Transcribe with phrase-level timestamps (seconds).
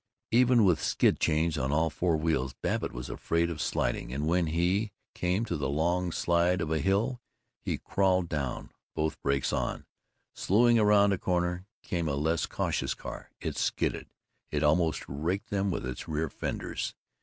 [0.31, 4.47] Even with skid chains on all four wheels, Babbitt was afraid of sliding, and when
[4.47, 7.21] he came to the long slide of a hill
[7.63, 9.85] he crawled down, both brakes on.
[10.33, 13.29] Slewing round a corner came a less cautious car.
[13.39, 14.07] It skidded,
[14.49, 16.95] it almost raked them with its rear fenders.